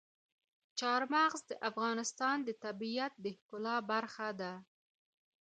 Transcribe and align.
چار 0.79 1.01
مغز 1.15 1.41
د 1.49 1.51
افغانستان 1.69 2.37
د 2.43 2.49
طبیعت 2.63 3.13
د 3.23 3.25
ښکلا 3.37 3.75
برخه 3.91 4.27
ده. 4.41 4.53